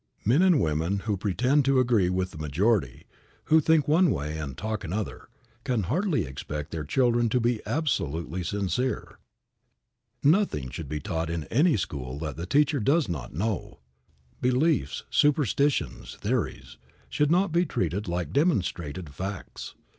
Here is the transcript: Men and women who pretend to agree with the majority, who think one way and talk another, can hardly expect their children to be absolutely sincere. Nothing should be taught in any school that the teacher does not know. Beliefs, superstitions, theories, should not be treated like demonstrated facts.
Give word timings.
Men 0.25 0.41
and 0.41 0.59
women 0.59 1.01
who 1.01 1.15
pretend 1.15 1.63
to 1.65 1.79
agree 1.79 2.09
with 2.09 2.31
the 2.31 2.39
majority, 2.39 3.05
who 3.45 3.59
think 3.59 3.87
one 3.87 4.09
way 4.09 4.35
and 4.35 4.57
talk 4.57 4.83
another, 4.83 5.29
can 5.63 5.83
hardly 5.83 6.23
expect 6.25 6.71
their 6.71 6.83
children 6.83 7.29
to 7.29 7.39
be 7.39 7.61
absolutely 7.67 8.43
sincere. 8.43 9.19
Nothing 10.23 10.71
should 10.71 10.89
be 10.89 10.99
taught 10.99 11.29
in 11.29 11.43
any 11.51 11.77
school 11.77 12.17
that 12.17 12.35
the 12.35 12.47
teacher 12.47 12.79
does 12.79 13.07
not 13.07 13.35
know. 13.35 13.77
Beliefs, 14.41 15.03
superstitions, 15.11 16.15
theories, 16.19 16.77
should 17.07 17.29
not 17.29 17.51
be 17.51 17.63
treated 17.63 18.07
like 18.07 18.33
demonstrated 18.33 19.11
facts. 19.13 19.75